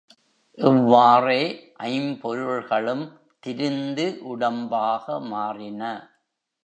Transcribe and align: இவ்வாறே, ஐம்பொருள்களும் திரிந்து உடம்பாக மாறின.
இவ்வாறே, 0.57 1.41
ஐம்பொருள்களும் 1.83 3.05
திரிந்து 3.43 4.05
உடம்பாக 4.31 5.19
மாறின. 5.29 5.83